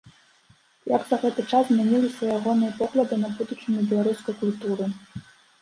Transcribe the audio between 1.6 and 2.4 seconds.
змяніліся